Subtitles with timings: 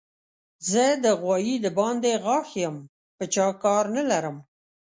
[0.69, 2.75] زه د غوايي د باندې غاښ يم؛
[3.17, 4.37] په چا کار نه لرم.